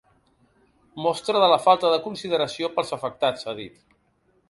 [1.07, 3.83] “Mostra de la falta de consideració pels afectats”, ha dit.